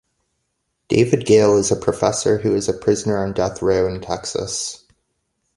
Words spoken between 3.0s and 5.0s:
on death row in Texas.